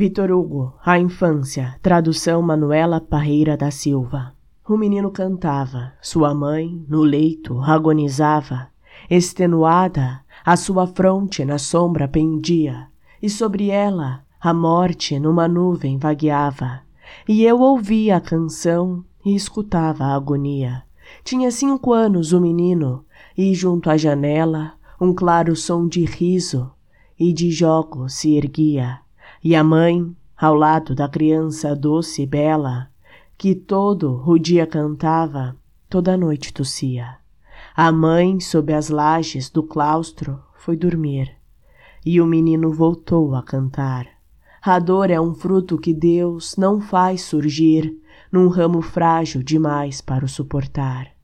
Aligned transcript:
Vitor 0.00 0.30
Hugo, 0.30 0.72
A 0.82 0.98
Infância, 0.98 1.78
tradução 1.82 2.40
Manuela 2.40 3.02
Parreira 3.02 3.54
da 3.54 3.70
Silva. 3.70 4.32
O 4.66 4.74
menino 4.74 5.10
cantava, 5.10 5.92
sua 6.00 6.34
mãe, 6.34 6.82
no 6.88 7.02
leito, 7.02 7.60
agonizava. 7.60 8.68
Extenuada, 9.10 10.22
a 10.42 10.56
sua 10.56 10.86
fronte 10.86 11.44
na 11.44 11.58
sombra 11.58 12.08
pendia, 12.08 12.86
e 13.20 13.28
sobre 13.28 13.68
ela 13.68 14.24
a 14.40 14.54
morte 14.54 15.20
numa 15.20 15.46
nuvem 15.46 15.98
vagueava. 15.98 16.80
E 17.28 17.44
eu 17.44 17.60
ouvia 17.60 18.16
a 18.16 18.22
canção 18.22 19.04
e 19.22 19.34
escutava 19.34 20.04
a 20.04 20.14
agonia. 20.14 20.82
Tinha 21.22 21.50
cinco 21.50 21.92
anos 21.92 22.32
o 22.32 22.40
menino, 22.40 23.04
e 23.36 23.52
junto 23.52 23.90
à 23.90 23.98
janela 23.98 24.72
um 24.98 25.12
claro 25.12 25.54
som 25.54 25.86
de 25.86 26.06
riso 26.06 26.70
e 27.18 27.34
de 27.34 27.50
jogos 27.50 28.14
se 28.14 28.34
erguia 28.34 29.00
e 29.42 29.54
a 29.54 29.64
mãe, 29.64 30.14
ao 30.36 30.54
lado 30.54 30.94
da 30.94 31.08
criança 31.08 31.74
doce 31.74 32.22
e 32.22 32.26
bela, 32.26 32.88
que 33.36 33.54
todo 33.54 34.22
o 34.26 34.38
dia 34.38 34.66
cantava, 34.66 35.56
toda 35.88 36.16
noite 36.16 36.52
tossia. 36.52 37.16
A 37.74 37.90
mãe, 37.90 38.38
sob 38.40 38.72
as 38.72 38.90
lajes 38.90 39.48
do 39.48 39.62
claustro, 39.62 40.40
foi 40.56 40.76
dormir, 40.76 41.34
e 42.04 42.20
o 42.20 42.26
menino 42.26 42.72
voltou 42.72 43.34
a 43.34 43.42
cantar. 43.42 44.06
A 44.62 44.78
dor 44.78 45.10
é 45.10 45.18
um 45.18 45.34
fruto 45.34 45.78
que 45.78 45.94
Deus 45.94 46.54
não 46.56 46.80
faz 46.80 47.22
surgir 47.22 47.98
num 48.30 48.48
ramo 48.48 48.82
frágil 48.82 49.42
demais 49.42 50.02
para 50.02 50.24
o 50.24 50.28
suportar. 50.28 51.19